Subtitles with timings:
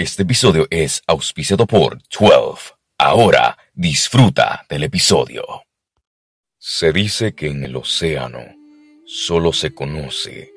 [0.00, 2.72] Este episodio es auspiciado por 12.
[2.96, 5.44] Ahora disfruta del episodio.
[6.56, 8.40] Se dice que en el océano
[9.04, 10.50] solo se conoce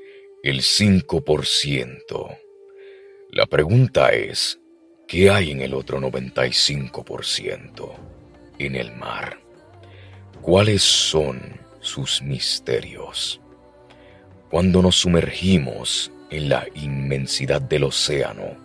[0.44, 2.38] el 5%.
[3.32, 4.62] La pregunta es,
[5.10, 7.96] ¿qué hay en el otro 95%
[8.60, 9.42] en el mar?
[10.42, 13.42] ¿Cuáles son sus misterios?
[14.50, 18.64] Cuando nos sumergimos en la inmensidad del océano,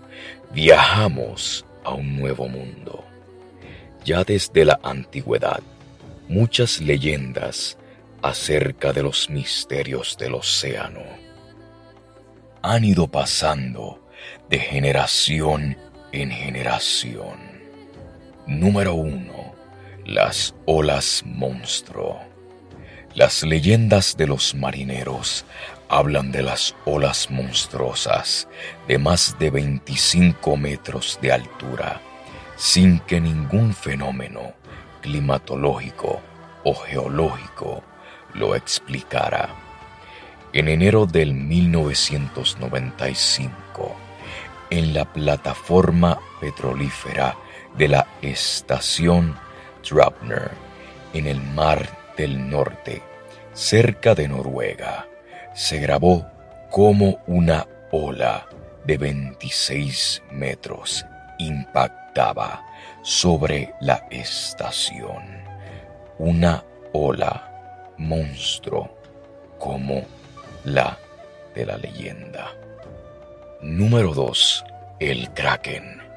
[0.53, 3.05] viajamos a un nuevo mundo.
[4.05, 5.61] Ya desde la antigüedad,
[6.29, 7.77] muchas leyendas
[8.23, 11.29] acerca de los misterios del océano
[12.63, 14.01] han ido pasando
[14.49, 15.77] de generación
[16.13, 17.39] en generación.
[18.47, 19.55] Número 1.
[20.07, 22.21] Las olas monstruo.
[23.15, 25.45] Las leyendas de los marineros
[25.89, 28.47] hablan de las olas monstruosas
[28.87, 32.03] de más de 25 metros de altura,
[32.57, 34.53] sin que ningún fenómeno
[35.01, 36.21] climatológico
[36.65, 37.83] o geológico
[38.35, 39.49] lo explicara.
[40.53, 43.97] En enero del 1995,
[44.71, 47.39] en la plataforma petrolífera
[47.77, 49.35] de la estación
[49.89, 50.51] Drapner,
[51.15, 53.01] en el Mar del Norte,
[53.55, 55.07] cerca de Noruega,
[55.55, 56.27] se grabó
[56.71, 58.47] como una ola
[58.85, 61.07] de 26 metros
[61.39, 62.65] impactaba
[63.03, 65.45] sobre la estación.
[66.19, 68.91] Una ola monstruo
[69.59, 70.03] como
[70.65, 70.99] la
[71.55, 72.51] de la leyenda.
[73.63, 74.65] Número 2.
[74.99, 76.08] El Kraken.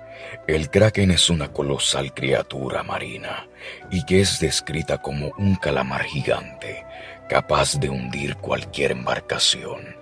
[0.47, 3.47] El Kraken es una colosal criatura marina
[3.89, 6.83] y que es descrita como un calamar gigante
[7.31, 9.95] capaz de hundir cualquier embarcación.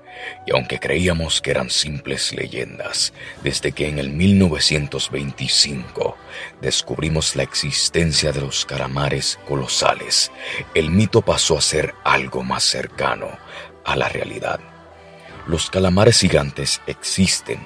[0.47, 6.17] Y aunque creíamos que eran simples leyendas, desde que en el 1925
[6.59, 10.31] descubrimos la existencia de los calamares colosales,
[10.73, 13.29] el mito pasó a ser algo más cercano
[13.85, 14.59] a la realidad.
[15.45, 17.59] Los calamares gigantes existen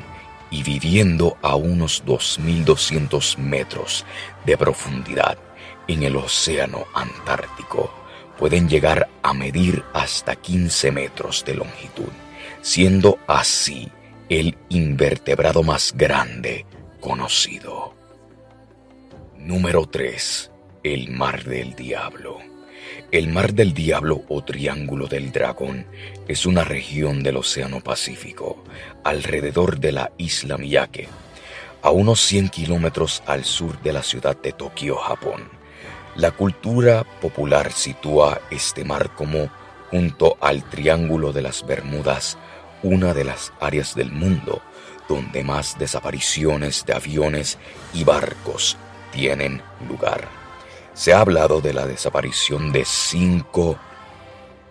[0.53, 4.06] y viviendo a unos 2.200 metros
[4.46, 5.36] de profundidad
[5.88, 7.91] en el Océano Antártico
[8.38, 12.12] pueden llegar a medir hasta 15 metros de longitud,
[12.62, 13.91] siendo así
[14.30, 16.68] el invertebrado más grande
[17.02, 17.96] conocido.
[19.35, 20.52] Número 3.
[20.84, 22.53] El Mar del Diablo.
[23.12, 25.86] El Mar del Diablo o Triángulo del Dragón
[26.28, 28.64] es una región del Océano Pacífico,
[29.04, 31.08] alrededor de la isla Miyake,
[31.82, 35.64] a unos 100 kilómetros al sur de la ciudad de Tokio, Japón
[36.16, 39.50] la cultura popular sitúa este mar como,
[39.90, 42.38] junto al Triángulo de las Bermudas,
[42.84, 44.62] una de las áreas del mundo
[45.09, 47.58] donde más desapariciones de aviones
[47.96, 48.78] y barcos
[49.12, 50.43] tienen lugar.
[50.94, 53.78] Se ha hablado de la desaparición de cinco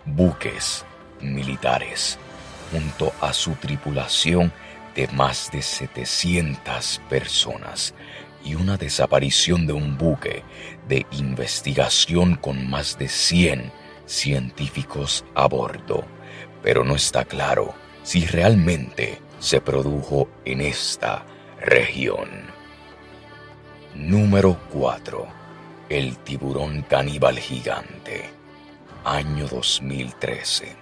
[0.05, 0.85] buques
[1.19, 2.17] militares
[2.71, 4.53] junto a su tripulación
[4.95, 7.93] de más de 700 personas
[8.43, 10.43] y una desaparición de un buque
[10.87, 13.71] de investigación con más de 100
[14.05, 16.05] científicos a bordo,
[16.61, 17.73] pero no está claro
[18.03, 21.25] si realmente se produjo en esta
[21.59, 22.29] región.
[23.93, 25.42] Número 4.
[25.93, 28.27] El tiburón caníbal gigante.
[29.05, 30.75] Año 2013.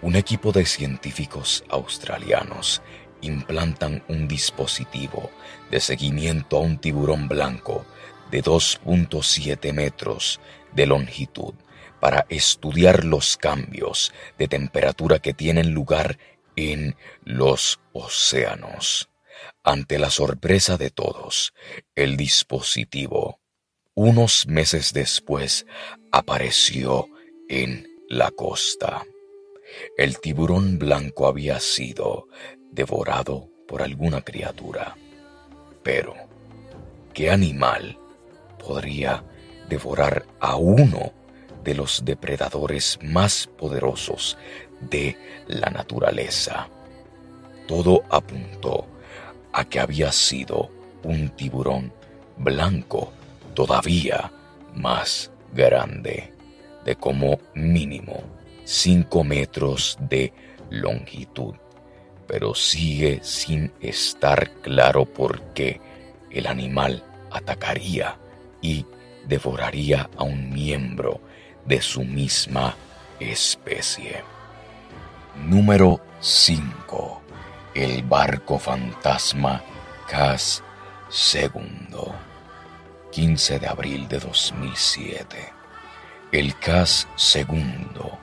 [0.00, 2.80] Un equipo de científicos australianos
[3.20, 5.30] implantan un dispositivo
[5.70, 7.84] de seguimiento a un tiburón blanco
[8.30, 10.40] de 2.7 metros
[10.72, 11.52] de longitud
[12.00, 16.16] para estudiar los cambios de temperatura que tienen lugar
[16.56, 19.10] en los océanos.
[19.62, 21.52] Ante la sorpresa de todos,
[21.94, 23.39] el dispositivo,
[24.00, 25.66] unos meses después,
[26.10, 27.10] apareció
[27.50, 29.04] en la costa.
[29.94, 32.28] El tiburón blanco había sido
[32.70, 34.96] devorado por alguna criatura.
[35.82, 36.14] Pero,
[37.12, 37.98] ¿qué animal
[38.58, 39.22] podría
[39.68, 41.12] devorar a uno
[41.62, 44.38] de los depredadores más poderosos
[44.80, 46.70] de la naturaleza?
[47.68, 48.86] Todo apuntó
[49.52, 50.70] a que había sido
[51.02, 51.92] un tiburón
[52.38, 53.12] blanco
[53.54, 54.32] todavía
[54.74, 56.32] más grande,
[56.84, 58.22] de como mínimo
[58.64, 60.32] 5 metros de
[60.70, 61.54] longitud
[62.30, 65.80] pero sigue sin estar claro por qué
[66.30, 67.02] el animal
[67.32, 68.16] atacaría
[68.62, 68.86] y
[69.26, 71.20] devoraría a un miembro
[71.64, 72.76] de su misma
[73.18, 74.22] especie.
[75.44, 77.20] Número 5.
[77.74, 79.60] El barco fantasma
[80.08, 80.62] CAS
[81.08, 82.14] segundo,
[83.10, 85.52] 15 de abril de 2007.
[86.32, 88.18] El CAS segundo,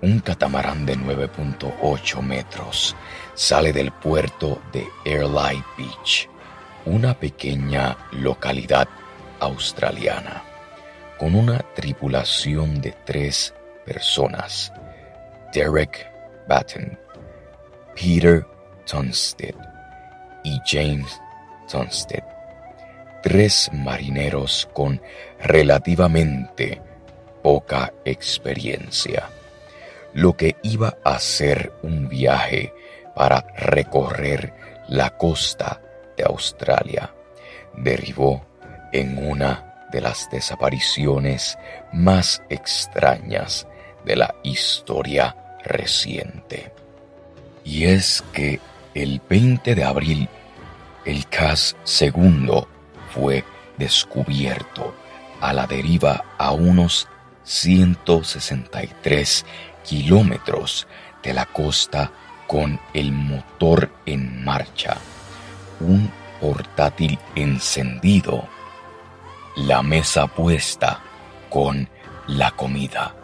[0.00, 2.96] un catamarán de 9.8 metros,
[3.34, 6.28] sale del puerto de Airlight Beach,
[6.86, 8.88] una pequeña localidad
[9.40, 10.42] australiana,
[11.18, 13.54] con una tripulación de tres
[13.84, 14.72] personas.
[15.52, 16.10] Derek
[16.48, 16.98] Batten,
[17.94, 18.46] Peter
[18.86, 19.54] Tunstead
[20.42, 21.20] y James
[21.70, 22.31] Tunstead.
[23.22, 25.00] Tres marineros con
[25.40, 26.80] relativamente
[27.42, 29.28] poca experiencia,
[30.12, 32.72] lo que iba a ser un viaje
[33.14, 34.52] para recorrer
[34.88, 35.80] la costa
[36.16, 37.14] de Australia,
[37.76, 38.44] derivó
[38.92, 41.58] en una de las desapariciones
[41.92, 43.66] más extrañas
[44.04, 46.72] de la historia reciente.
[47.64, 48.58] Y es que
[48.94, 50.28] el 20 de abril,
[51.04, 52.68] el CAS segundo
[53.14, 53.44] fue
[53.78, 54.94] descubierto
[55.40, 57.08] a la deriva a unos
[57.44, 59.44] 163
[59.84, 60.86] kilómetros
[61.22, 62.10] de la costa
[62.46, 64.96] con el motor en marcha,
[65.80, 66.10] un
[66.40, 68.48] portátil encendido,
[69.56, 71.00] la mesa puesta
[71.48, 71.88] con
[72.26, 73.14] la comida,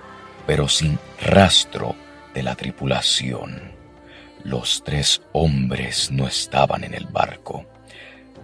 [0.46, 1.94] pero sin rastro
[2.35, 3.76] de la tripulación.
[4.44, 7.67] Los tres hombres no estaban en el barco.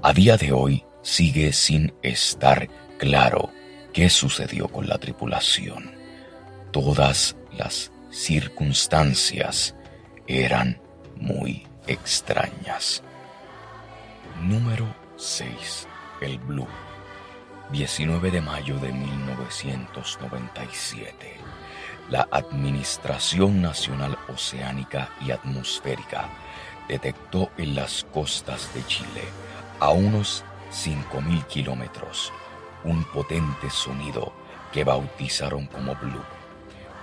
[0.02, 2.68] A día de hoy sigue sin estar
[2.98, 3.52] claro
[3.92, 5.92] qué sucedió con la tripulación.
[6.72, 9.76] Todas las circunstancias
[10.26, 10.80] eran
[11.16, 13.04] muy extrañas.
[14.42, 15.86] Número 6.
[16.20, 16.66] El Blue.
[17.70, 21.36] 19 de mayo de 1997.
[22.08, 26.28] La Administración Nacional Oceánica y Atmosférica
[26.88, 29.22] detectó en las costas de Chile,
[29.80, 32.32] a unos 5.000 kilómetros,
[32.82, 34.32] un potente sonido
[34.72, 36.24] que bautizaron como Blue.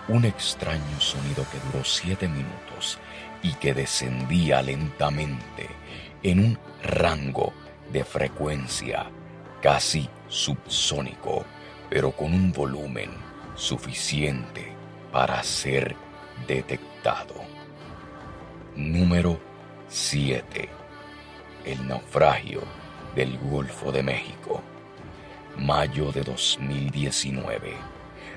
[0.10, 3.00] Un extraño sonido que duró siete minutos
[3.42, 5.70] y que descendía lentamente
[6.22, 7.54] en un rango
[7.94, 9.06] de frecuencia
[9.62, 11.46] casi subsónico,
[11.90, 13.12] pero con un volumen
[13.56, 14.74] suficiente
[15.14, 15.96] para ser
[16.46, 17.36] detectado.
[18.76, 19.40] Número
[19.88, 20.68] 7.
[21.64, 22.64] El naufragio
[23.16, 24.62] del Golfo de México.
[25.58, 27.74] Mayo de 2019.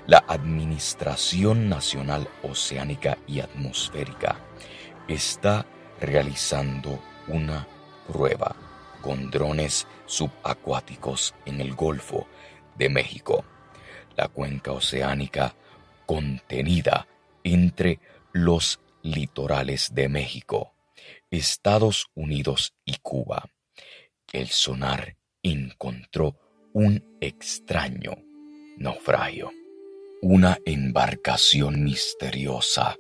[0.07, 4.37] La Administración Nacional Oceánica y Atmosférica
[5.09, 5.65] está
[6.01, 7.67] realizando una
[8.07, 8.57] prueba
[9.01, 12.27] con drones subacuáticos en el Golfo
[12.77, 13.45] de México,
[14.17, 15.55] la cuenca oceánica
[16.07, 17.07] contenida
[17.45, 18.01] entre
[18.33, 20.73] los litorales de México,
[21.31, 23.51] Estados Unidos y Cuba.
[24.35, 26.37] El sonar encontró
[26.73, 28.17] un extraño
[28.77, 29.53] naufragio,
[30.23, 32.97] una embarcación misteriosa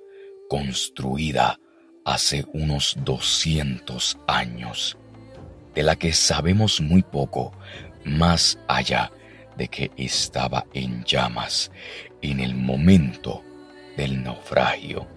[0.49, 1.59] construida
[2.05, 4.97] hace unos 200 años,
[5.75, 7.51] de la que sabemos muy poco
[8.05, 9.11] más allá
[9.57, 11.73] de que estaba en llamas
[12.23, 13.43] en el momento
[13.97, 15.09] del naufragio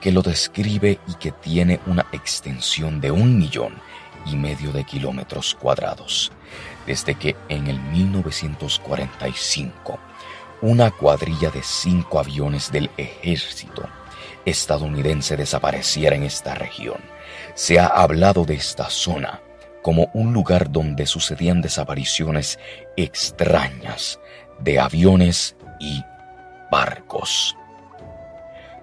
[0.00, 3.74] que lo describe y que tiene una extensión de un millón
[4.26, 6.30] y medio de kilómetros cuadrados,
[6.86, 9.98] desde que en el 1945
[10.62, 13.88] una cuadrilla de cinco aviones del ejército
[14.44, 17.00] estadounidense desapareciera en esta región.
[17.54, 19.40] Se ha hablado de esta zona
[19.82, 22.58] como un lugar donde sucedían desapariciones
[22.96, 24.20] extrañas
[24.58, 26.04] de aviones y
[26.70, 27.56] barcos.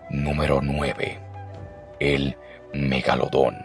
[0.09, 1.19] Número 9.
[1.99, 2.37] El
[2.73, 3.55] megalodón.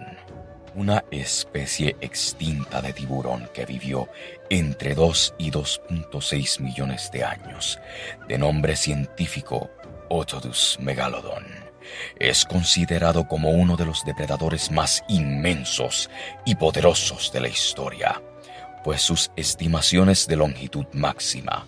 [0.75, 4.09] Una especie extinta de tiburón que vivió
[4.49, 7.79] entre 2 y 2.6 millones de años,
[8.29, 9.71] de nombre científico
[10.09, 11.73] Otodus megalodon
[12.19, 16.11] es considerado como uno de los depredadores más inmensos
[16.45, 18.21] y poderosos de la historia,
[18.85, 21.67] pues sus estimaciones de longitud máxima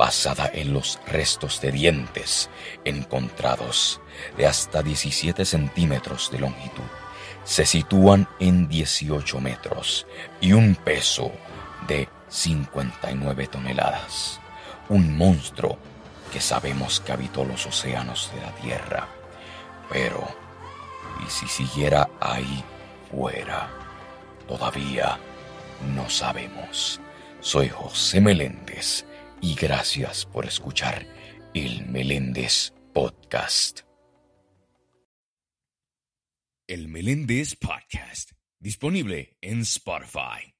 [0.00, 2.48] basada en los restos de dientes
[2.86, 4.00] encontrados
[4.38, 6.88] de hasta 17 centímetros de longitud,
[7.44, 10.06] se sitúan en 18 metros
[10.40, 11.30] y un peso
[11.86, 14.40] de 59 toneladas.
[14.88, 15.76] Un monstruo
[16.32, 19.06] que sabemos que habitó los océanos de la Tierra.
[19.90, 20.26] Pero,
[21.26, 22.64] ¿y si siguiera ahí
[23.10, 23.68] fuera?
[24.48, 25.18] Todavía
[25.94, 27.02] no sabemos.
[27.40, 29.04] Soy José Meléndez
[29.40, 31.06] y gracias por escuchar
[31.54, 33.80] el Meléndez Podcast.
[36.66, 40.54] El Meléndez Podcast, disponible en Spotify.